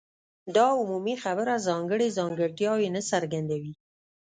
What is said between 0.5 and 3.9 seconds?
دا عمومي خبره ځانګړي ځانګړتیاوې نه څرګندوي.